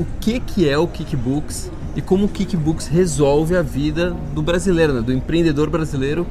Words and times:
o 0.00 0.06
que, 0.18 0.40
que 0.40 0.66
é 0.66 0.78
o 0.78 0.86
Kickbooks 0.86 1.70
e 1.94 2.00
como 2.00 2.24
o 2.24 2.28
Kickbooks 2.28 2.86
resolve 2.86 3.54
a 3.54 3.60
vida 3.60 4.16
do 4.34 4.40
brasileiro, 4.40 4.94
né? 4.94 5.02
do 5.02 5.12
empreendedor 5.12 5.68
brasileiro. 5.68 6.26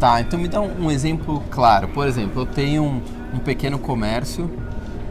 Tá, 0.00 0.20
então 0.22 0.38
me 0.38 0.48
dá 0.48 0.62
um 0.62 0.90
exemplo 0.90 1.42
claro. 1.50 1.88
Por 1.88 2.06
exemplo, 2.06 2.42
eu 2.42 2.46
tenho 2.46 2.82
um, 2.82 3.02
um 3.34 3.38
pequeno 3.38 3.78
comércio 3.78 4.50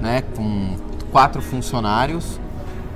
né, 0.02 0.24
com 0.36 0.76
quatro 1.12 1.44
funcionários. 1.44 2.40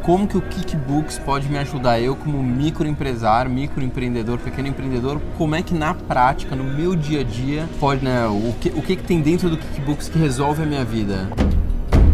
Como 0.01 0.27
que 0.27 0.37
o 0.37 0.41
Kickbooks 0.41 1.19
pode 1.19 1.47
me 1.49 1.57
ajudar 1.59 1.99
eu 1.99 2.15
como 2.15 2.41
microempresário, 2.41 3.51
microempreendedor, 3.51 4.39
pequeno 4.39 4.69
empreendedor? 4.69 5.21
Como 5.37 5.53
é 5.53 5.61
que 5.61 5.75
na 5.75 5.93
prática, 5.93 6.55
no 6.55 6.63
meu 6.63 6.95
dia 6.95 7.21
a 7.21 7.23
dia, 7.23 7.69
pode, 7.79 8.03
né, 8.03 8.25
o 8.25 8.55
que, 8.59 8.69
o 8.69 8.81
que, 8.81 8.95
que 8.95 9.03
tem 9.03 9.21
dentro 9.21 9.49
do 9.49 9.57
Kickbooks 9.57 10.09
que 10.09 10.17
resolve 10.17 10.63
a 10.63 10.65
minha 10.65 10.83
vida? 10.83 11.27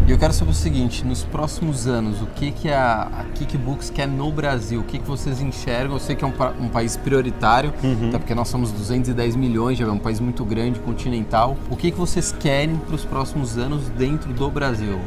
E 0.05 0.11
eu 0.11 0.17
quero 0.17 0.33
saber 0.33 0.51
o 0.51 0.53
seguinte, 0.53 1.05
nos 1.05 1.23
próximos 1.23 1.87
anos, 1.87 2.21
o 2.21 2.25
que, 2.25 2.51
que 2.51 2.69
a, 2.69 3.03
a 3.03 3.23
Kickbooks 3.35 3.89
quer 3.89 4.05
no 4.05 4.29
Brasil? 4.33 4.81
O 4.81 4.83
que, 4.83 4.99
que 4.99 5.07
vocês 5.07 5.41
enxergam? 5.41 5.95
Eu 5.95 5.99
sei 5.99 6.13
que 6.13 6.25
é 6.25 6.27
um, 6.27 6.33
um 6.59 6.67
país 6.67 6.97
prioritário, 6.97 7.73
uhum. 7.81 8.09
até 8.09 8.17
porque 8.17 8.35
nós 8.35 8.49
somos 8.49 8.69
210 8.73 9.37
milhões, 9.37 9.77
já 9.77 9.85
é 9.85 9.91
um 9.91 9.97
país 9.97 10.19
muito 10.19 10.43
grande, 10.43 10.77
continental. 10.81 11.57
O 11.69 11.77
que, 11.77 11.89
que 11.89 11.97
vocês 11.97 12.33
querem 12.37 12.75
para 12.75 12.95
os 12.95 13.05
próximos 13.05 13.57
anos 13.57 13.87
dentro 13.91 14.33
do 14.33 14.51
Brasil? 14.51 14.99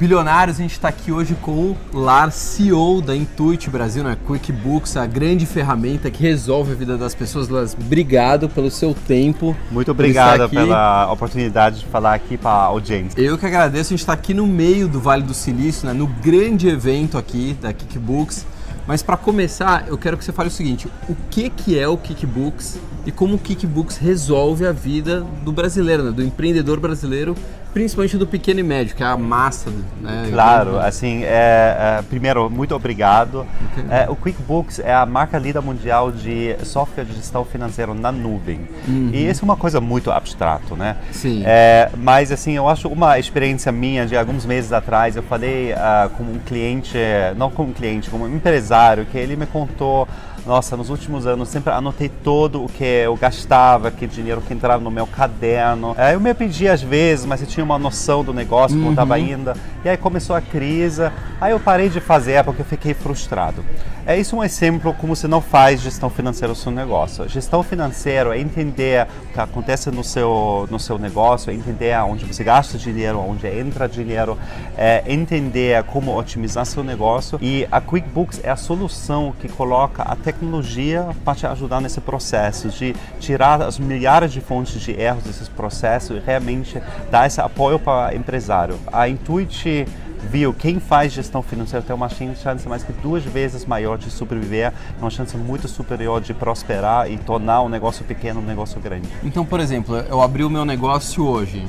Bilionários, 0.00 0.56
a 0.58 0.62
gente 0.62 0.72
está 0.72 0.88
aqui 0.88 1.12
hoje 1.12 1.36
com 1.42 1.76
o 1.92 1.98
Lar, 1.98 2.32
CEO 2.32 3.02
da 3.02 3.14
Intuit 3.14 3.68
Brasil, 3.68 4.02
né? 4.02 4.16
QuickBooks, 4.26 4.96
a 4.96 5.04
grande 5.04 5.44
ferramenta 5.44 6.10
que 6.10 6.22
resolve 6.22 6.72
a 6.72 6.74
vida 6.74 6.96
das 6.96 7.14
pessoas. 7.14 7.50
Lars, 7.50 7.76
obrigado 7.78 8.48
pelo 8.48 8.70
seu 8.70 8.94
tempo. 8.94 9.54
Muito 9.70 9.90
obrigado 9.90 10.48
pela 10.48 11.12
oportunidade 11.12 11.80
de 11.80 11.84
falar 11.84 12.14
aqui 12.14 12.38
para 12.38 12.50
a 12.50 12.64
audiência. 12.64 13.20
Eu 13.20 13.36
que 13.36 13.44
agradeço, 13.44 13.92
a 13.92 13.94
gente 13.94 14.00
está 14.00 14.14
aqui 14.14 14.32
no 14.32 14.46
meio 14.46 14.88
do 14.88 14.98
Vale 14.98 15.22
do 15.22 15.34
Silício, 15.34 15.86
né? 15.86 15.92
no 15.92 16.06
grande 16.06 16.66
evento 16.66 17.18
aqui 17.18 17.54
da 17.60 17.70
QuickBooks. 17.74 18.46
Mas 18.86 19.02
para 19.02 19.16
começar, 19.16 19.84
eu 19.86 19.98
quero 19.98 20.16
que 20.16 20.24
você 20.24 20.32
fale 20.32 20.48
o 20.48 20.52
seguinte: 20.52 20.88
o 21.08 21.14
que, 21.30 21.50
que 21.50 21.78
é 21.78 21.86
o 21.86 21.96
Kickbooks 21.96 22.78
e 23.06 23.12
como 23.12 23.36
o 23.36 23.38
Kickbooks 23.38 23.96
resolve 23.96 24.66
a 24.66 24.72
vida 24.72 25.24
do 25.44 25.52
brasileiro, 25.52 26.04
né? 26.04 26.10
do 26.10 26.22
empreendedor 26.22 26.78
brasileiro 26.80 27.34
principalmente 27.72 28.16
do 28.16 28.26
pequeno 28.26 28.60
e 28.60 28.62
médio, 28.62 28.96
que 28.96 29.02
é 29.02 29.06
a 29.06 29.16
massa. 29.16 29.70
Né? 30.00 30.28
Claro, 30.30 30.78
assim, 30.78 31.22
é, 31.24 31.98
é, 31.98 32.02
primeiro, 32.08 32.50
muito 32.50 32.74
obrigado. 32.74 33.46
É, 33.88 34.08
o 34.08 34.16
QuickBooks 34.16 34.78
é 34.78 34.92
a 34.92 35.06
marca 35.06 35.38
líder 35.38 35.60
mundial 35.60 36.12
de 36.12 36.56
software 36.64 37.04
de 37.04 37.14
gestão 37.14 37.44
financeira 37.44 37.94
na 37.94 38.12
nuvem. 38.12 38.68
Uhum. 38.86 39.10
E 39.12 39.28
isso 39.28 39.42
é 39.42 39.44
uma 39.44 39.56
coisa 39.56 39.80
muito 39.80 40.10
abstrato, 40.10 40.76
né? 40.76 40.96
Sim. 41.12 41.42
É, 41.44 41.90
mas, 41.96 42.30
assim, 42.30 42.52
eu 42.52 42.68
acho 42.68 42.88
uma 42.88 43.18
experiência 43.18 43.72
minha 43.72 44.06
de 44.06 44.16
alguns 44.16 44.44
meses 44.44 44.72
atrás, 44.72 45.16
eu 45.16 45.22
falei 45.22 45.72
uh, 45.72 46.10
com 46.10 46.24
um 46.24 46.38
cliente, 46.38 46.98
não 47.36 47.50
como 47.50 47.70
um 47.70 47.72
cliente, 47.72 48.10
como 48.10 48.24
um 48.24 48.34
empresário, 48.34 49.06
que 49.06 49.16
ele 49.16 49.36
me 49.36 49.46
contou 49.46 50.06
nossa, 50.50 50.76
nos 50.76 50.90
últimos 50.90 51.28
anos 51.28 51.48
sempre 51.48 51.72
anotei 51.72 52.08
todo 52.08 52.64
o 52.64 52.66
que 52.66 52.82
eu 52.82 53.14
gastava, 53.14 53.88
que 53.88 54.04
dinheiro 54.04 54.40
que 54.40 54.52
entrava 54.52 54.82
no 54.82 54.90
meu 54.90 55.06
caderno. 55.06 55.94
É, 55.96 56.16
eu 56.16 56.20
me 56.20 56.34
pedi 56.34 56.66
às 56.66 56.82
vezes, 56.82 57.24
mas 57.24 57.40
eu 57.40 57.46
tinha 57.46 57.62
uma 57.62 57.78
noção 57.78 58.24
do 58.24 58.34
negócio, 58.34 58.76
como 58.76 58.90
estava 58.90 59.14
uhum. 59.16 59.24
indo. 59.24 59.52
E 59.84 59.88
aí 59.88 59.96
começou 59.96 60.34
a 60.34 60.40
crise, 60.40 61.08
aí 61.40 61.52
eu 61.52 61.60
parei 61.60 61.88
de 61.88 62.00
fazer 62.00 62.44
porque 62.44 62.62
eu 62.62 62.66
fiquei 62.66 62.94
frustrado. 62.94 63.64
É 64.06 64.18
isso 64.18 64.36
um 64.36 64.42
exemplo 64.42 64.94
como 64.94 65.14
você 65.14 65.28
não 65.28 65.40
faz 65.40 65.80
gestão 65.80 66.10
financeira 66.10 66.52
do 66.52 66.58
seu 66.58 66.72
negócio. 66.72 67.28
Gestão 67.28 67.62
financeira 67.62 68.36
é 68.36 68.40
entender 68.40 69.06
o 69.24 69.32
que 69.32 69.40
acontece 69.40 69.90
no 69.90 70.02
seu, 70.02 70.66
no 70.70 70.80
seu 70.80 70.98
negócio, 70.98 71.50
é 71.50 71.54
entender 71.54 71.96
onde 72.02 72.24
você 72.24 72.42
gasta 72.42 72.76
dinheiro, 72.76 73.20
onde 73.20 73.46
entra 73.46 73.88
dinheiro, 73.88 74.36
é 74.76 75.04
entender 75.06 75.84
como 75.84 76.16
otimizar 76.18 76.66
seu 76.66 76.82
negócio. 76.82 77.38
E 77.40 77.68
a 77.70 77.80
QuickBooks 77.80 78.40
é 78.42 78.50
a 78.50 78.56
solução 78.56 79.34
que 79.38 79.48
coloca 79.48 80.02
a 80.02 80.16
tecnologia 80.16 81.08
para 81.24 81.34
te 81.34 81.46
ajudar 81.46 81.80
nesse 81.80 82.00
processo, 82.00 82.68
de 82.68 82.96
tirar 83.20 83.62
as 83.62 83.78
milhares 83.78 84.32
de 84.32 84.40
fontes 84.40 84.80
de 84.80 84.92
erros 84.92 85.22
desses 85.22 85.48
processos 85.48 86.16
e 86.16 86.20
realmente 86.20 86.82
dar 87.10 87.26
esse 87.26 87.40
apoio 87.40 87.78
para 87.78 88.14
empresário. 88.14 88.78
A 88.92 89.08
Intuit 89.08 89.86
viu 90.28 90.52
quem 90.52 90.78
faz 90.78 91.12
gestão 91.12 91.42
financeira 91.42 91.84
tem 91.84 91.94
uma 91.94 92.08
chance 92.08 92.68
mais 92.68 92.82
que 92.82 92.92
duas 92.92 93.24
vezes 93.24 93.64
maior 93.64 93.96
de 93.98 94.10
sobreviver, 94.10 94.72
uma 95.00 95.10
chance 95.10 95.36
muito 95.36 95.68
superior 95.68 96.20
de 96.20 96.34
prosperar 96.34 97.10
e 97.10 97.16
tornar 97.18 97.62
um 97.62 97.68
negócio 97.68 98.04
pequeno 98.04 98.40
um 98.40 98.44
negócio 98.44 98.80
grande. 98.80 99.08
Então, 99.22 99.44
por 99.44 99.60
exemplo, 99.60 99.96
eu 99.96 100.20
abri 100.20 100.44
o 100.44 100.50
meu 100.50 100.64
negócio 100.64 101.26
hoje 101.26 101.66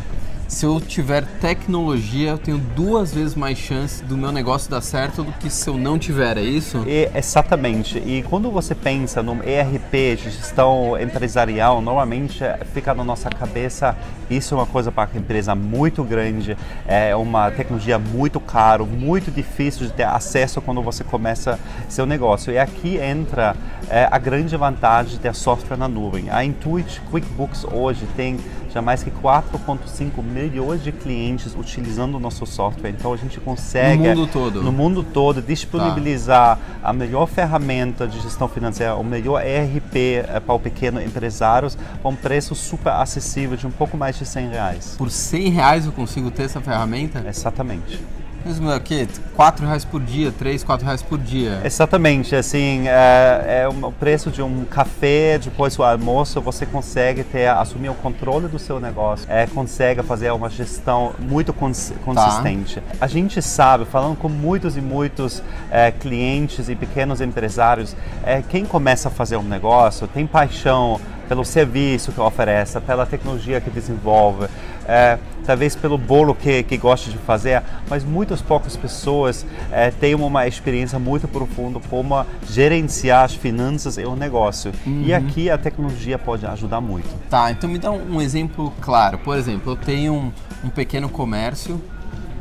se 0.52 0.66
eu 0.66 0.82
tiver 0.82 1.26
tecnologia, 1.40 2.32
eu 2.32 2.38
tenho 2.38 2.58
duas 2.58 3.14
vezes 3.14 3.36
mais 3.36 3.58
chance 3.58 4.04
do 4.04 4.18
meu 4.18 4.34
negócio 4.34 4.70
dar 4.70 4.82
certo 4.82 5.24
do 5.24 5.32
que 5.32 5.50
se 5.50 5.70
eu 5.70 5.78
não 5.78 5.98
tiver, 5.98 6.38
é 6.38 6.42
isso? 6.42 6.84
E, 6.86 7.10
exatamente. 7.16 7.98
E 8.00 8.22
quando 8.24 8.52
você 8.52 8.76
pensa 8.76 9.24
no 9.24 9.40
ERP 9.48 10.18
gestão 10.18 11.00
empresarial, 11.00 11.82
normalmente 11.82 12.44
fica 12.74 12.94
na 12.94 13.04
nossa 13.04 13.30
cabeça 13.30 13.96
isso 14.32 14.54
é 14.54 14.58
uma 14.58 14.66
coisa 14.66 14.92
para 14.92 15.10
a 15.14 15.18
empresa 15.18 15.54
muito 15.54 16.04
grande, 16.06 16.58
é 16.88 17.14
uma 17.16 17.52
tecnologia 17.52 18.00
muito 18.00 18.40
caro, 18.40 18.86
muito 18.86 19.30
difícil 19.30 19.88
de 19.88 19.94
ter 19.94 20.04
acesso 20.04 20.62
quando 20.62 20.82
você 20.82 21.04
começa 21.04 21.60
seu 21.90 22.06
negócio. 22.06 22.54
E 22.54 22.58
aqui 22.58 22.98
entra 22.98 23.56
é, 23.90 24.08
a 24.10 24.18
grande 24.18 24.56
vantagem 24.56 25.12
de 25.12 25.20
ter 25.20 25.36
software 25.36 25.76
na 25.76 25.90
nuvem. 25.90 26.30
A 26.30 26.46
Intuit 26.46 27.02
QuickBooks 27.12 27.66
hoje 27.66 28.08
tem 28.16 28.38
já 28.74 28.82
mais 28.82 29.04
que 29.04 29.12
4,5 29.12 30.24
milhões 30.24 30.84
de 30.84 30.92
clientes 30.92 31.56
utilizando 31.56 32.16
o 32.16 32.20
nosso 32.20 32.46
software. 32.46 32.90
Então 32.90 33.14
a 33.14 33.18
gente 33.18 33.40
consegue 33.40 34.08
no 34.10 34.16
mundo 34.16 34.28
todo, 34.28 34.64
no 34.64 34.72
mundo 34.72 35.04
todo 35.04 35.42
disponibilizar 35.42 36.58
tá. 36.58 36.90
a 36.90 36.94
melhor 36.94 37.28
ferramenta 37.28 38.08
de 38.08 38.20
gestão 38.20 38.48
financeira, 38.48 38.96
o 38.96 39.04
melhor 39.04 39.46
ERP 39.46 39.96
é, 40.28 40.40
para 40.40 40.56
o 40.56 40.60
pequeno 40.60 41.02
empresários, 41.02 41.78
a 42.04 42.08
um 42.08 42.16
preço 42.16 42.56
super 42.56 42.94
acessível 42.94 43.58
de 43.58 43.68
um 43.68 43.72
pouco 43.72 43.98
mais 43.98 44.18
de 44.18 44.26
100 44.26 44.50
reais. 44.50 44.96
Por 44.98 45.12
100 45.12 45.50
reais 45.50 45.86
eu 45.86 45.92
consigo 45.92 46.32
ter 46.32 46.44
essa 46.44 46.62
ferramenta? 46.62 47.24
Exatamente. 47.28 48.00
Mesmo 48.44 48.72
aqui, 48.72 49.08
4 49.36 49.66
reais 49.66 49.86
por 49.86 50.02
dia, 50.02 50.32
3, 50.32 50.64
4 50.64 50.86
reais 50.86 51.02
por 51.04 51.20
dia. 51.20 51.62
Exatamente, 51.64 52.36
assim, 52.36 52.88
é, 52.88 53.64
é 53.64 53.68
o 53.68 53.92
preço 53.92 54.32
de 54.32 54.42
um 54.42 54.66
café, 54.66 55.38
depois 55.38 55.76
do 55.76 55.84
almoço, 55.84 56.42
você 56.42 56.66
consegue 56.66 57.24
ter, 57.24 57.48
assumir 57.48 57.90
o 57.90 57.94
controle 57.94 58.48
do 58.48 58.58
seu 58.58 58.80
negócio, 58.80 59.28
é, 59.30 59.46
consegue 59.46 60.02
fazer 60.02 60.32
uma 60.32 60.50
gestão 60.50 61.14
muito 61.20 61.54
cons 61.54 61.94
consistente. 62.04 62.82
Tá. 62.82 62.96
A 63.00 63.08
gente 63.08 63.42
sabe, 63.42 63.86
falando 63.86 64.18
com 64.18 64.28
muitos 64.28 64.76
e 64.76 64.82
muitos 64.82 65.44
é, 65.70 65.92
clientes 65.92 66.68
e 66.68 66.76
pequenos 66.76 67.22
empresários, 67.22 67.96
é, 68.24 68.42
quem 68.42 68.66
começa 68.66 69.10
a 69.10 69.12
fazer 69.12 69.38
um 69.38 69.44
negócio 69.44 70.08
tem 70.08 70.26
paixão 70.26 71.00
pelo 71.32 71.46
serviço 71.46 72.12
que 72.12 72.20
oferece, 72.20 72.78
pela 72.82 73.06
tecnologia 73.06 73.62
que 73.62 73.70
desenvolve, 73.70 74.50
é, 74.86 75.18
talvez 75.46 75.78
pelo 75.78 75.98
bolo 75.98 76.36
que, 76.36 76.62
que 76.62 76.76
gosta 76.76 77.10
de 77.10 77.18
fazer, 77.20 77.64
mas 77.90 78.04
muitas 78.04 78.42
poucas 78.42 78.76
pessoas 78.76 79.46
é, 79.72 79.92
têm 79.92 80.14
uma 80.14 80.46
experiência 80.46 81.00
muito 81.00 81.30
profunda 81.30 81.80
como 81.90 82.26
gerenciar 82.50 83.24
as 83.24 83.34
finanças 83.34 83.98
e 83.98 84.04
o 84.04 84.14
negócio. 84.14 84.74
Uhum. 84.86 85.04
E 85.06 85.14
aqui 85.14 85.50
a 85.50 85.58
tecnologia 85.58 86.20
pode 86.20 86.46
ajudar 86.46 86.82
muito. 86.82 87.08
Tá, 87.30 87.50
então 87.50 87.70
me 87.70 87.80
dá 87.80 87.92
um 87.92 88.22
exemplo 88.22 88.74
claro. 88.82 89.18
Por 89.18 89.38
exemplo, 89.38 89.72
eu 89.72 89.78
tenho 89.78 90.14
um, 90.14 90.32
um 90.66 90.70
pequeno 90.70 91.08
comércio 91.08 91.82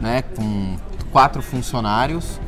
né, 0.00 0.22
com 0.34 0.74
quatro 1.12 1.40
funcionários 1.42 2.40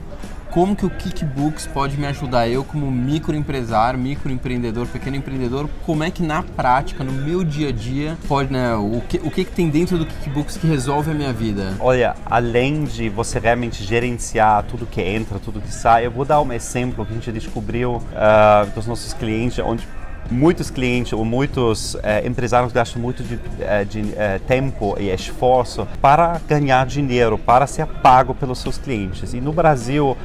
como 0.53 0.77
que 0.77 0.85
o 0.85 0.91
Kickbooks 0.91 1.67
pode 1.67 1.97
me 1.97 2.07
ajudar 2.07 2.47
eu 2.47 2.63
como 2.63 2.91
microempresário, 2.91 3.99
microempreendedor, 3.99 4.87
pequeno 4.87 5.17
empreendedor, 5.17 5.69
como 5.85 6.05
é 6.05 6.11
que 6.11 6.23
na 6.23 6.43
prática, 6.43 7.03
no 7.03 7.11
meu 7.11 7.43
dia 7.43 7.71
a 7.71 7.73
dia, 7.73 8.19
pode, 8.29 8.53
né, 8.53 8.75
o 8.75 9.03
que, 9.09 9.17
o 9.17 9.31
que, 9.31 9.47
que 9.47 9.51
tem 9.51 9.71
dentro 9.71 9.97
do 9.97 10.05
Kickbooks 10.05 10.59
que 10.59 10.67
resolve 10.67 11.11
a 11.11 11.15
minha 11.15 11.33
vida? 11.33 11.75
Olha, 11.81 12.15
além 12.27 12.85
de 12.85 13.09
você 13.09 13.39
realmente 13.39 13.83
gerenciar 13.83 14.63
tudo 14.65 14.85
que 14.85 15.01
entra, 15.01 15.39
tudo 15.39 15.59
que 15.59 15.73
sai, 15.73 16.05
eu 16.05 16.11
vou 16.11 16.27
dar 16.27 16.43
um 16.43 16.53
exemplo 16.53 17.07
que 17.07 17.13
a 17.13 17.15
gente 17.15 17.33
descobriu 17.33 17.97
uh, 17.97 18.71
dos 18.75 18.87
nossos 18.87 19.15
clientes, 19.15 19.59
onde 19.59 19.89
muitos 20.31 20.71
clientes 20.71 21.13
ou 21.13 21.25
muitos 21.25 21.97
eh, 22.03 22.27
empresários 22.27 22.73
gastam 22.73 23.01
muito 23.01 23.23
de, 23.23 23.39
eh, 23.61 23.85
de 23.85 24.15
eh, 24.17 24.41
tempo 24.47 24.97
e 24.99 25.11
esforço 25.11 25.87
para 26.01 26.41
ganhar 26.49 26.87
dinheiro, 26.87 27.37
para 27.37 27.67
ser 27.67 27.87
pago 27.87 28.35
pelos 28.35 28.59
seus 28.59 28.79
clientes. 28.79 29.35
E 29.35 29.41
no 29.41 29.53
Brasil 29.53 30.17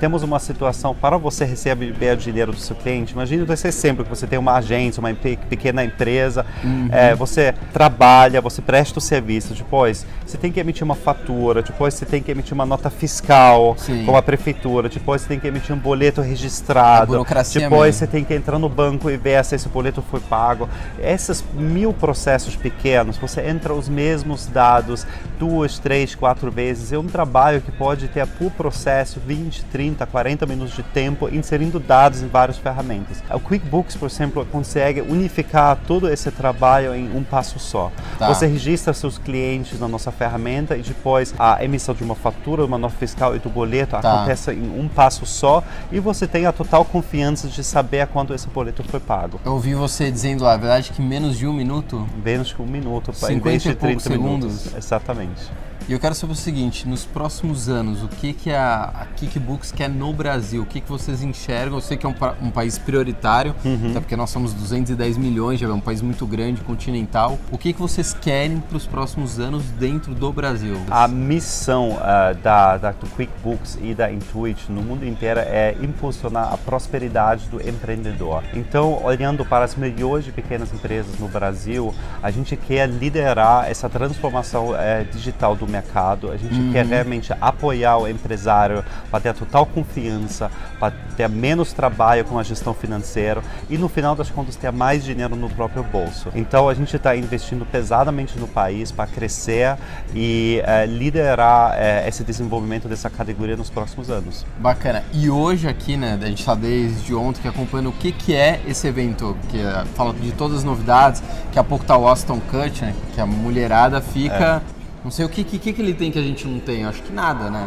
temos 0.00 0.24
uma 0.24 0.40
situação 0.40 0.92
para 0.92 1.16
você 1.16 1.44
receber 1.44 2.16
dinheiro 2.16 2.50
do 2.50 2.58
seu 2.58 2.74
cliente. 2.74 3.12
Imagine 3.12 3.44
você 3.44 3.70
sempre 3.70 4.02
que 4.02 4.10
você 4.10 4.26
tem 4.26 4.36
uma 4.36 4.54
agência, 4.56 4.98
uma 4.98 5.14
pequena 5.14 5.84
empresa, 5.84 6.44
uhum. 6.64 6.88
você 7.16 7.54
trabalha, 7.72 8.40
você 8.40 8.60
presta 8.60 8.98
o 8.98 9.02
serviço, 9.02 9.54
depois 9.54 10.04
você 10.26 10.36
tem 10.36 10.50
que 10.50 10.58
emitir 10.58 10.82
uma 10.82 10.96
fatura, 10.96 11.62
depois 11.62 11.94
você 11.94 12.04
tem 12.04 12.20
que 12.20 12.30
emitir 12.30 12.54
uma 12.54 12.66
nota 12.66 12.90
fiscal 12.90 13.76
Sim. 13.78 14.04
com 14.04 14.16
a 14.16 14.22
prefeitura, 14.22 14.88
depois 14.88 15.22
você 15.22 15.28
tem 15.28 15.38
que 15.38 15.46
emitir 15.46 15.74
um 15.74 15.78
boleto 15.78 16.20
registrado, 16.20 17.12
depois 17.54 17.60
mesmo. 17.60 17.92
você 17.92 18.06
tem 18.06 18.24
que 18.24 18.34
entrar 18.34 18.58
no 18.58 18.68
banco 18.68 19.08
e 19.08 19.16
ver 19.16 19.37
se 19.42 19.54
esse 19.54 19.68
boleto 19.68 20.02
foi 20.02 20.20
pago. 20.20 20.68
Esses 20.98 21.44
mil 21.54 21.92
processos 21.92 22.56
pequenos, 22.56 23.16
você 23.16 23.42
entra 23.42 23.74
os 23.74 23.88
mesmos 23.88 24.46
dados 24.46 25.06
duas, 25.38 25.78
três, 25.78 26.14
quatro 26.14 26.50
vezes. 26.50 26.92
É 26.92 26.98
um 26.98 27.06
trabalho 27.06 27.60
que 27.60 27.70
pode 27.70 28.08
ter 28.08 28.26
por 28.26 28.50
processo 28.52 29.20
20, 29.20 29.64
30, 29.66 30.06
40 30.06 30.46
minutos 30.46 30.74
de 30.74 30.82
tempo 30.82 31.28
inserindo 31.28 31.78
dados 31.78 32.22
em 32.22 32.28
várias 32.28 32.58
ferramentas. 32.58 33.22
O 33.30 33.40
QuickBooks, 33.40 33.96
por 33.96 34.06
exemplo, 34.06 34.44
consegue 34.46 35.00
unificar 35.00 35.78
todo 35.86 36.08
esse 36.08 36.30
trabalho 36.30 36.94
em 36.94 37.16
um 37.16 37.22
passo 37.22 37.58
só. 37.58 37.92
Tá. 38.18 38.28
Você 38.28 38.46
registra 38.46 38.92
seus 38.92 39.18
clientes 39.18 39.78
na 39.78 39.88
nossa 39.88 40.10
ferramenta 40.10 40.76
e 40.76 40.82
depois 40.82 41.34
a 41.38 41.62
emissão 41.64 41.94
de 41.94 42.02
uma 42.02 42.14
fatura, 42.14 42.64
uma 42.64 42.78
nota 42.78 42.94
fiscal 42.96 43.36
e 43.36 43.38
do 43.38 43.48
boleto 43.48 43.92
tá. 43.92 43.98
acontece 43.98 44.52
em 44.52 44.78
um 44.78 44.88
passo 44.88 45.24
só 45.24 45.62
e 45.92 46.00
você 46.00 46.26
tem 46.26 46.46
a 46.46 46.52
total 46.52 46.84
confiança 46.84 47.48
de 47.48 47.62
saber 47.62 48.06
quando 48.08 48.34
esse 48.34 48.48
boleto 48.48 48.82
foi 48.82 49.00
pago. 49.00 49.27
Eu 49.44 49.52
ouvi 49.52 49.74
você 49.74 50.10
dizendo 50.10 50.46
a 50.46 50.56
verdade 50.56 50.90
que 50.92 51.02
menos 51.02 51.36
de 51.36 51.46
um 51.46 51.52
minuto? 51.52 52.06
Menos 52.24 52.48
de 52.48 52.60
um 52.60 52.66
minuto, 52.66 53.12
em 53.28 53.38
vez 53.38 53.62
de 53.62 53.74
30 53.74 54.00
segundos. 54.00 54.48
Minutos. 54.48 54.74
Exatamente. 54.76 55.50
E 55.88 55.92
eu 55.94 55.98
quero 55.98 56.14
saber 56.14 56.34
o 56.34 56.36
seguinte, 56.36 56.86
nos 56.86 57.06
próximos 57.06 57.66
anos, 57.66 58.02
o 58.02 58.08
que, 58.08 58.34
que 58.34 58.50
a, 58.50 58.92
a 58.94 59.06
Kickbooks 59.06 59.72
quer 59.72 59.88
no 59.88 60.12
Brasil? 60.12 60.60
O 60.60 60.66
que, 60.66 60.82
que 60.82 60.88
vocês 60.88 61.22
enxergam? 61.22 61.78
Eu 61.78 61.80
sei 61.80 61.96
que 61.96 62.04
é 62.04 62.08
um, 62.10 62.14
um 62.42 62.50
país 62.50 62.76
prioritário, 62.76 63.56
uhum. 63.64 63.92
até 63.92 64.00
porque 64.00 64.14
nós 64.14 64.28
somos 64.28 64.52
210 64.52 65.16
milhões, 65.16 65.58
já 65.58 65.66
é 65.66 65.72
um 65.72 65.80
país 65.80 66.02
muito 66.02 66.26
grande, 66.26 66.60
continental. 66.60 67.38
O 67.50 67.56
que, 67.56 67.72
que 67.72 67.80
vocês 67.80 68.12
querem 68.12 68.60
para 68.60 68.76
os 68.76 68.86
próximos 68.86 69.40
anos 69.40 69.64
dentro 69.78 70.14
do 70.14 70.30
Brasil? 70.30 70.76
A 70.90 71.08
missão 71.08 71.92
uh, 71.92 72.34
da, 72.42 72.76
da, 72.76 72.92
do 72.92 73.06
QuickBooks 73.06 73.78
e 73.80 73.94
da 73.94 74.12
Intuit 74.12 74.70
no 74.70 74.82
mundo 74.82 75.06
inteiro 75.06 75.40
é 75.40 75.74
impulsionar 75.80 76.52
a 76.52 76.58
prosperidade 76.58 77.48
do 77.48 77.66
empreendedor. 77.66 78.44
Então, 78.52 79.02
olhando 79.02 79.42
para 79.42 79.64
as 79.64 79.74
milhões 79.74 80.22
de 80.22 80.32
pequenas 80.32 80.70
empresas 80.70 81.18
no 81.18 81.28
Brasil, 81.28 81.94
a 82.22 82.30
gente 82.30 82.56
quer 82.56 82.86
liderar 82.86 83.70
essa 83.70 83.88
transformação 83.88 84.72
uh, 84.72 84.76
digital 85.10 85.56
do 85.56 85.66
mercado 85.66 85.77
mercado. 85.78 86.30
A 86.30 86.36
gente 86.36 86.54
uhum. 86.54 86.72
quer 86.72 86.84
realmente 86.84 87.32
apoiar 87.40 87.96
o 87.98 88.08
empresário 88.08 88.84
para 89.10 89.20
ter 89.20 89.34
total 89.34 89.64
confiança, 89.66 90.50
para 90.78 90.92
ter 91.16 91.28
menos 91.28 91.72
trabalho 91.72 92.24
com 92.24 92.38
a 92.38 92.42
gestão 92.42 92.74
financeira 92.74 93.42
e 93.70 93.78
no 93.78 93.88
final 93.88 94.14
das 94.14 94.30
contas 94.30 94.56
ter 94.56 94.72
mais 94.72 95.04
dinheiro 95.04 95.36
no 95.36 95.48
próprio 95.48 95.82
bolso. 95.82 96.30
Então 96.34 96.68
a 96.68 96.74
gente 96.74 96.94
está 96.94 97.16
investindo 97.16 97.64
pesadamente 97.66 98.38
no 98.38 98.48
país 98.48 98.90
para 98.90 99.06
crescer 99.06 99.76
e 100.14 100.60
é, 100.64 100.86
liderar 100.86 101.74
é, 101.76 102.08
esse 102.08 102.24
desenvolvimento 102.24 102.88
dessa 102.88 103.08
categoria 103.08 103.56
nos 103.56 103.70
próximos 103.70 104.10
anos. 104.10 104.44
Bacana. 104.58 105.02
E 105.12 105.30
hoje 105.30 105.68
aqui, 105.68 105.96
né, 105.96 106.18
a 106.20 106.26
gente 106.26 106.40
está 106.40 106.54
desde 106.54 107.14
ontem 107.14 107.40
que 107.40 107.48
acompanhando 107.48 107.90
o 107.90 107.92
que, 107.92 108.12
que 108.12 108.34
é 108.34 108.60
esse 108.66 108.86
evento, 108.86 109.36
que 109.48 109.60
é, 109.60 109.84
fala 109.94 110.12
de 110.12 110.32
todas 110.32 110.58
as 110.58 110.64
novidades, 110.64 111.22
que 111.52 111.58
a 111.58 111.64
pouco 111.64 111.84
está 111.84 111.96
o 111.96 112.08
Aston 112.08 112.40
Kutcher, 112.40 112.94
que 113.14 113.20
a 113.20 113.26
mulherada 113.26 114.00
fica 114.00 114.62
é 114.74 114.77
não 115.08 115.12
sei 115.12 115.24
o 115.24 115.28
que, 115.30 115.42
que, 115.42 115.72
que 115.72 115.80
ele 115.80 115.94
tem 115.94 116.10
que 116.10 116.18
a 116.18 116.22
gente 116.22 116.46
não 116.46 116.60
tem. 116.60 116.84
Acho 116.84 117.02
que 117.02 117.10
nada, 117.10 117.48
né? 117.48 117.66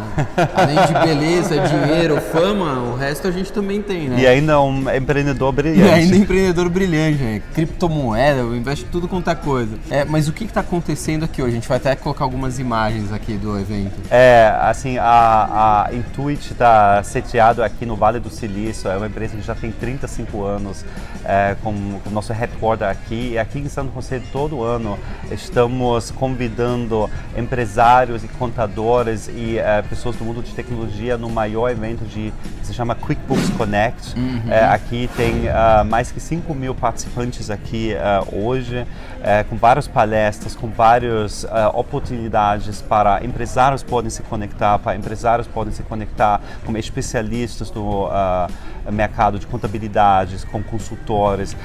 Além 0.53 0.75
de 0.85 0.93
beleza, 0.93 1.55
dinheiro, 1.59 2.21
fama, 2.21 2.83
o 2.83 2.95
resto 2.95 3.27
a 3.27 3.31
gente 3.31 3.51
também 3.51 3.81
tem, 3.81 4.09
né? 4.09 4.21
E 4.21 4.27
ainda 4.27 4.61
um 4.61 4.87
empreendedor 4.95 5.51
brilhante. 5.51 5.79
E 5.79 5.89
ainda 5.89 6.17
empreendedor 6.17 6.69
brilhante, 6.69 7.17
né? 7.17 7.41
criptomoeda, 7.51 8.41
investe 8.55 8.85
tudo 8.85 9.07
quanto 9.07 9.31
é 9.31 9.33
coisa. 9.33 9.75
É, 9.89 10.05
mas 10.05 10.27
o 10.27 10.33
que 10.33 10.43
está 10.43 10.61
acontecendo 10.61 11.25
aqui 11.25 11.41
hoje? 11.41 11.53
A 11.53 11.55
gente 11.55 11.67
vai 11.67 11.77
até 11.77 11.95
colocar 11.95 12.25
algumas 12.25 12.59
imagens 12.59 13.11
aqui 13.11 13.33
do 13.33 13.57
evento. 13.59 13.99
É, 14.11 14.55
assim, 14.61 14.99
a, 14.99 15.87
a 15.87 15.95
Intuit 15.95 16.51
está 16.51 17.01
sediado 17.01 17.63
aqui 17.63 17.87
no 17.87 17.95
Vale 17.95 18.19
do 18.19 18.29
Silício. 18.29 18.87
É 18.87 18.97
uma 18.97 19.07
empresa 19.07 19.35
que 19.35 19.41
já 19.41 19.55
tem 19.55 19.71
35 19.71 20.43
anos 20.43 20.85
é, 21.25 21.55
com, 21.63 21.73
com 22.03 22.09
o 22.11 22.13
nosso 22.13 22.31
headquarter 22.33 22.87
aqui. 22.87 23.31
E 23.31 23.39
aqui 23.39 23.57
em 23.57 23.67
São 23.67 23.89
José, 23.95 24.21
todo 24.31 24.63
ano, 24.63 24.99
estamos 25.31 26.11
convidando 26.11 27.09
empresários 27.37 28.23
e 28.23 28.27
contadores 28.27 29.27
e 29.27 29.57
uh, 29.57 29.87
pessoas 29.87 30.15
do 30.15 30.25
mundo 30.25 30.41
de 30.41 30.53
tecnologia 30.53 31.17
no 31.17 31.29
maior 31.29 31.69
evento 31.69 32.03
de 32.05 32.33
que 32.59 32.67
se 32.67 32.73
chama 32.73 32.95
QuickBooks 32.95 33.49
Connect. 33.51 34.17
Uhum. 34.17 34.37
Uh, 34.47 34.73
aqui 34.73 35.09
tem 35.15 35.47
uh, 35.47 35.85
mais 35.85 36.11
que 36.11 36.19
5 36.19 36.53
mil 36.53 36.75
participantes 36.75 37.49
aqui 37.49 37.91
hoje, 38.31 38.85
com 39.49 39.55
várias 39.55 39.87
palestras, 39.87 40.55
com 40.55 40.67
várias 40.67 41.45
oportunidades 41.73 42.81
para 42.81 43.23
empresários 43.23 43.83
podem 43.83 44.09
se 44.09 44.21
conectar, 44.23 44.79
para 44.79 44.95
empresários 44.95 45.47
podem 45.47 45.73
se 45.73 45.83
conectar 45.83 46.41
com 46.65 46.75
especialistas 46.77 47.69
do 47.69 48.09
mercado 48.91 49.37
de 49.37 49.45
contabilidades, 49.47 50.43
com 50.43 50.63
consultores 50.63 51.55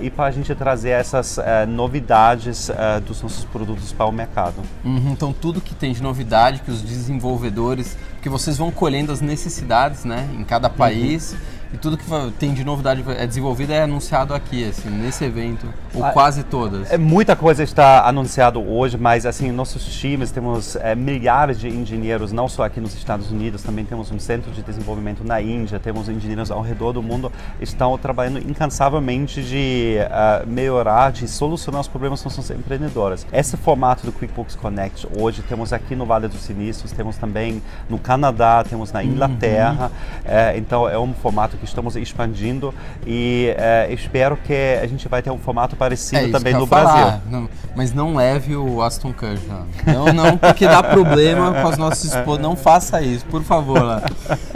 e 0.00 0.10
para 0.10 0.26
a 0.26 0.30
gente 0.30 0.54
trazer 0.54 0.90
essas 0.90 1.38
novidades 1.68 2.70
dos 3.06 3.22
nossos 3.22 3.44
produtos 3.44 3.92
para 3.92 4.06
o 4.06 4.12
mercado. 4.12 4.62
Uhum. 4.84 4.99
Então 5.08 5.32
tudo 5.32 5.60
que 5.60 5.74
tem 5.74 5.92
de 5.92 6.02
novidade 6.02 6.60
que 6.60 6.70
os 6.70 6.82
desenvolvedores, 6.82 7.96
que 8.20 8.28
vocês 8.28 8.56
vão 8.56 8.70
colhendo 8.70 9.12
as 9.12 9.20
necessidades, 9.20 10.04
né, 10.04 10.28
em 10.38 10.44
cada 10.44 10.68
uhum. 10.68 10.74
país. 10.74 11.32
Uhum 11.32 11.59
e 11.72 11.78
tudo 11.78 11.96
que 11.96 12.04
tem 12.38 12.52
de 12.52 12.64
novidade 12.64 13.04
é 13.16 13.26
desenvolvido 13.26 13.72
é 13.72 13.82
anunciado 13.82 14.34
aqui, 14.34 14.68
assim, 14.68 14.90
nesse 14.90 15.24
evento, 15.24 15.68
ou 15.94 16.04
ah, 16.04 16.10
quase 16.10 16.42
todas. 16.42 16.90
É, 16.90 16.98
muita 16.98 17.36
coisa 17.36 17.62
está 17.62 18.08
anunciado 18.08 18.60
hoje, 18.60 18.96
mas 18.96 19.24
assim, 19.24 19.52
nossos 19.52 19.84
times 19.84 20.32
temos 20.32 20.74
é, 20.76 20.94
milhares 20.96 21.60
de 21.60 21.68
engenheiros, 21.68 22.32
não 22.32 22.48
só 22.48 22.64
aqui 22.64 22.80
nos 22.80 22.94
Estados 22.94 23.30
Unidos, 23.30 23.62
também 23.62 23.84
temos 23.84 24.10
um 24.10 24.18
centro 24.18 24.50
de 24.50 24.62
desenvolvimento 24.62 25.22
na 25.22 25.40
Índia, 25.40 25.78
temos 25.78 26.08
engenheiros 26.08 26.50
ao 26.50 26.60
redor 26.60 26.92
do 26.92 27.02
mundo, 27.02 27.30
estão 27.60 27.96
trabalhando 27.96 28.38
incansavelmente 28.38 29.42
de 29.42 29.96
uh, 30.00 30.48
melhorar, 30.48 31.12
de 31.12 31.28
solucionar 31.28 31.80
os 31.82 31.88
problemas 31.88 32.22
das 32.22 32.36
nossas 32.36 32.56
empreendedoras. 32.56 33.24
Esse 33.32 33.56
formato 33.56 34.04
do 34.04 34.12
QuickBooks 34.12 34.56
Connect, 34.56 35.06
hoje 35.16 35.42
temos 35.42 35.72
aqui 35.72 35.94
no 35.94 36.04
Vale 36.04 36.26
dos 36.26 36.40
Sinistros, 36.40 36.90
temos 36.90 37.16
também 37.16 37.62
no 37.88 37.98
Canadá, 37.98 38.64
temos 38.68 38.90
na 38.90 39.04
Inglaterra, 39.04 39.84
uhum. 39.84 40.20
é, 40.24 40.58
então 40.58 40.88
é 40.88 40.98
um 40.98 41.14
formato 41.14 41.59
que 41.60 41.66
estamos 41.66 41.94
expandindo 41.96 42.74
e 43.06 43.54
é, 43.56 43.92
espero 43.92 44.36
que 44.36 44.78
a 44.82 44.86
gente 44.86 45.06
vai 45.08 45.22
ter 45.22 45.30
um 45.30 45.38
formato 45.38 45.76
parecido 45.76 46.26
é 46.26 46.30
também 46.30 46.54
no 46.54 46.66
Brasil. 46.66 47.20
Não, 47.30 47.48
mas 47.76 47.92
não 47.92 48.16
leve 48.16 48.56
o 48.56 48.82
Aston 48.82 49.12
Kutcher. 49.12 49.38
Não, 49.86 50.12
não, 50.12 50.38
porque 50.38 50.66
dá 50.66 50.82
problema 50.82 51.52
com 51.62 51.68
as 51.68 51.78
nossas 51.78 52.04
esposas. 52.04 52.42
Não 52.42 52.56
faça 52.56 53.00
isso, 53.02 53.24
por 53.26 53.42
favor. 53.42 54.02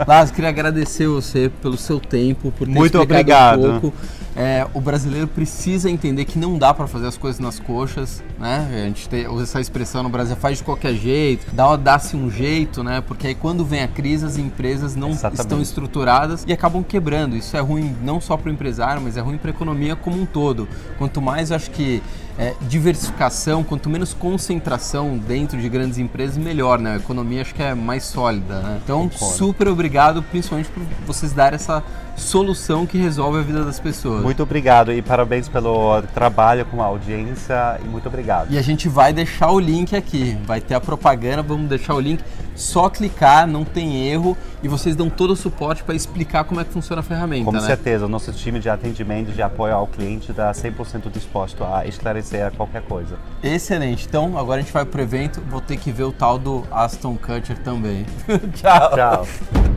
Lázaro, 0.06 0.34
queria 0.34 0.50
agradecer 0.50 1.06
você 1.06 1.50
pelo 1.62 1.76
seu 1.76 2.00
tempo, 2.00 2.50
por 2.52 2.66
ter 2.66 2.74
Muito 2.74 3.00
obrigado. 3.00 3.64
um 3.64 3.80
pouco. 3.80 3.96
É, 4.36 4.66
o 4.74 4.80
brasileiro 4.80 5.28
precisa 5.28 5.88
entender 5.88 6.24
que 6.24 6.38
não 6.38 6.58
dá 6.58 6.74
para 6.74 6.88
fazer 6.88 7.06
as 7.06 7.16
coisas 7.16 7.38
nas 7.38 7.60
coxas, 7.60 8.22
né? 8.38 8.68
A 8.84 8.86
gente 8.88 9.08
tem, 9.08 9.28
usa 9.28 9.44
essa 9.44 9.60
expressão 9.60 10.02
no 10.02 10.08
Brasil, 10.08 10.34
faz 10.34 10.58
de 10.58 10.64
qualquer 10.64 10.94
jeito, 10.94 11.46
dá, 11.52 11.76
dá-se 11.76 12.16
um 12.16 12.28
jeito, 12.28 12.82
né? 12.82 13.00
Porque 13.00 13.28
aí 13.28 13.34
quando 13.34 13.64
vem 13.64 13.82
a 13.82 13.88
crise, 13.88 14.26
as 14.26 14.36
empresas 14.36 14.96
não 14.96 15.10
Exatamente. 15.10 15.40
estão 15.40 15.62
estruturadas 15.62 16.44
e 16.48 16.52
acabam 16.52 16.82
quebrando. 16.82 17.36
Isso 17.36 17.56
é 17.56 17.60
ruim 17.60 17.94
não 18.02 18.20
só 18.20 18.36
para 18.36 18.50
o 18.50 18.52
empresário, 18.52 19.00
mas 19.00 19.16
é 19.16 19.20
ruim 19.20 19.38
para 19.38 19.50
a 19.50 19.54
economia 19.54 19.94
como 19.94 20.20
um 20.20 20.26
todo. 20.26 20.68
Quanto 20.98 21.22
mais, 21.22 21.50
eu 21.50 21.56
acho 21.56 21.70
que 21.70 22.02
é, 22.36 22.54
diversificação, 22.62 23.62
quanto 23.62 23.88
menos 23.88 24.12
concentração 24.12 25.16
dentro 25.16 25.60
de 25.60 25.68
grandes 25.68 25.98
empresas, 25.98 26.36
melhor, 26.36 26.80
né? 26.80 26.94
A 26.94 26.96
economia 26.96 27.42
acho 27.42 27.54
que 27.54 27.62
é 27.62 27.74
mais 27.74 28.04
sólida, 28.04 28.60
né? 28.60 28.80
Então, 28.82 29.08
Concordo. 29.08 29.36
super 29.36 29.68
obrigado, 29.68 30.22
principalmente 30.22 30.68
por 30.70 30.82
vocês 31.06 31.32
darem 31.32 31.54
essa 31.54 31.82
solução 32.16 32.86
que 32.86 32.98
resolve 32.98 33.38
a 33.38 33.42
vida 33.42 33.64
das 33.64 33.80
pessoas. 33.80 34.22
Muito 34.22 34.42
obrigado 34.42 34.92
e 34.92 35.02
parabéns 35.02 35.48
pelo 35.48 36.02
trabalho 36.14 36.64
com 36.66 36.82
a 36.82 36.86
audiência 36.86 37.80
e 37.84 37.88
muito 37.88 38.06
obrigado. 38.08 38.52
E 38.52 38.58
a 38.58 38.62
gente 38.62 38.88
vai 38.88 39.12
deixar 39.12 39.50
o 39.50 39.58
link 39.58 39.94
aqui, 39.94 40.36
vai 40.44 40.60
ter 40.60 40.74
a 40.74 40.80
propaganda, 40.80 41.42
vamos 41.42 41.68
deixar 41.68 41.94
o 41.94 42.00
link, 42.00 42.22
só 42.54 42.88
clicar, 42.88 43.46
não 43.46 43.64
tem 43.64 44.06
erro 44.08 44.36
e 44.62 44.68
vocês 44.68 44.94
dão 44.94 45.10
todo 45.10 45.32
o 45.32 45.36
suporte 45.36 45.82
para 45.82 45.94
explicar 45.94 46.44
como 46.44 46.60
é 46.60 46.64
que 46.64 46.72
funciona 46.72 47.00
a 47.00 47.02
ferramenta. 47.02 47.44
Com 47.44 47.52
né? 47.52 47.60
certeza, 47.60 48.06
o 48.06 48.08
nosso 48.08 48.32
time 48.32 48.60
de 48.60 48.68
atendimento, 48.68 49.32
de 49.32 49.42
apoio 49.42 49.74
ao 49.74 49.86
cliente 49.86 50.30
está 50.30 50.50
100% 50.52 51.10
disposto 51.10 51.64
a 51.64 51.86
esclarecer 51.86 52.52
qualquer 52.52 52.82
coisa. 52.82 53.16
Excelente, 53.42 54.06
então 54.06 54.38
agora 54.38 54.60
a 54.60 54.62
gente 54.62 54.72
vai 54.72 54.84
para 54.84 55.00
o 55.00 55.02
evento, 55.02 55.42
vou 55.48 55.60
ter 55.60 55.76
que 55.76 55.90
ver 55.90 56.04
o 56.04 56.12
tal 56.12 56.38
do 56.38 56.64
Aston 56.70 57.16
Kutcher 57.16 57.58
também. 57.58 58.06
Tchau. 58.54 58.90
Tchau. 58.94 59.73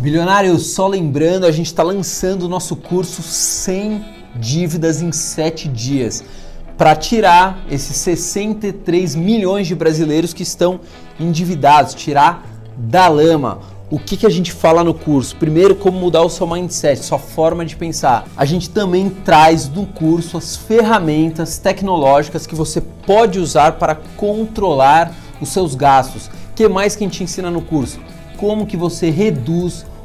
Bilionário, 0.00 0.58
só 0.58 0.88
lembrando, 0.88 1.44
a 1.44 1.52
gente 1.52 1.66
está 1.66 1.82
lançando 1.82 2.44
o 2.44 2.48
nosso 2.48 2.74
curso 2.74 3.20
sem 3.20 4.02
dívidas 4.34 5.02
em 5.02 5.12
7 5.12 5.68
dias 5.68 6.24
para 6.78 6.96
tirar 6.96 7.62
esses 7.70 7.98
63 7.98 9.14
milhões 9.14 9.66
de 9.66 9.74
brasileiros 9.74 10.32
que 10.32 10.42
estão 10.42 10.80
endividados, 11.20 11.92
tirar 11.92 12.46
da 12.78 13.08
lama. 13.08 13.58
O 13.90 13.98
que, 13.98 14.16
que 14.16 14.24
a 14.24 14.30
gente 14.30 14.52
fala 14.52 14.82
no 14.82 14.94
curso? 14.94 15.36
Primeiro, 15.36 15.74
como 15.74 16.00
mudar 16.00 16.22
o 16.22 16.30
seu 16.30 16.46
mindset, 16.46 17.04
sua 17.04 17.18
forma 17.18 17.66
de 17.66 17.76
pensar. 17.76 18.26
A 18.34 18.46
gente 18.46 18.70
também 18.70 19.10
traz 19.10 19.68
no 19.68 19.84
curso 19.84 20.38
as 20.38 20.56
ferramentas 20.56 21.58
tecnológicas 21.58 22.46
que 22.46 22.54
você 22.54 22.80
pode 22.80 23.38
usar 23.38 23.72
para 23.72 23.94
controlar 24.16 25.12
os 25.42 25.50
seus 25.50 25.74
gastos. 25.74 26.28
O 26.28 26.54
que 26.56 26.66
mais 26.68 26.96
que 26.96 27.04
a 27.04 27.06
gente 27.06 27.22
ensina 27.22 27.50
no 27.50 27.60
curso? 27.60 28.00
Como 28.38 28.64
que 28.64 28.78
você 28.78 29.10
reduz 29.10 29.84